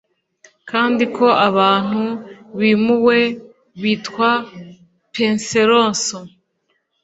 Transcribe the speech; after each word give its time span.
kandi 0.69 1.03
ko 1.15 1.27
abantu 1.49 2.03
bimuwe 2.59 3.19
bitwa 3.81 4.29
penseroso 5.13 6.17